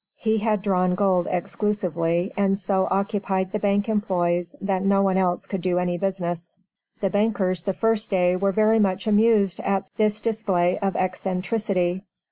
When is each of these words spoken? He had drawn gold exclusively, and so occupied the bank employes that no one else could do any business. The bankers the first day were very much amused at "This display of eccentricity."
He 0.15 0.39
had 0.39 0.63
drawn 0.63 0.95
gold 0.95 1.27
exclusively, 1.29 2.33
and 2.35 2.57
so 2.57 2.87
occupied 2.89 3.51
the 3.51 3.59
bank 3.59 3.87
employes 3.87 4.55
that 4.59 4.81
no 4.83 5.03
one 5.03 5.15
else 5.15 5.45
could 5.45 5.61
do 5.61 5.77
any 5.77 5.99
business. 5.99 6.57
The 7.01 7.11
bankers 7.11 7.61
the 7.61 7.73
first 7.73 8.09
day 8.09 8.35
were 8.35 8.51
very 8.51 8.79
much 8.79 9.05
amused 9.05 9.59
at 9.59 9.85
"This 9.97 10.19
display 10.19 10.79
of 10.79 10.95
eccentricity." 10.95 12.01